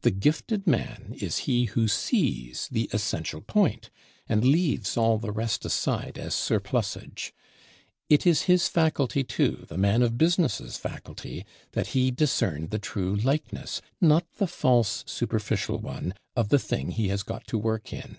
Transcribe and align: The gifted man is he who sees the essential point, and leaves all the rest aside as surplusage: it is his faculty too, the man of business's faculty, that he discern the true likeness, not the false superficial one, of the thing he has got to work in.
The 0.00 0.10
gifted 0.10 0.66
man 0.66 1.14
is 1.20 1.40
he 1.44 1.66
who 1.66 1.88
sees 1.88 2.68
the 2.72 2.88
essential 2.90 3.42
point, 3.42 3.90
and 4.26 4.42
leaves 4.42 4.96
all 4.96 5.18
the 5.18 5.30
rest 5.30 5.62
aside 5.66 6.16
as 6.16 6.34
surplusage: 6.34 7.34
it 8.08 8.26
is 8.26 8.44
his 8.44 8.66
faculty 8.66 9.24
too, 9.24 9.66
the 9.68 9.76
man 9.76 10.00
of 10.00 10.16
business's 10.16 10.78
faculty, 10.78 11.44
that 11.72 11.88
he 11.88 12.10
discern 12.10 12.68
the 12.68 12.78
true 12.78 13.14
likeness, 13.14 13.82
not 14.00 14.24
the 14.38 14.46
false 14.46 15.04
superficial 15.06 15.76
one, 15.80 16.14
of 16.34 16.48
the 16.48 16.58
thing 16.58 16.92
he 16.92 17.08
has 17.08 17.22
got 17.22 17.46
to 17.48 17.58
work 17.58 17.92
in. 17.92 18.16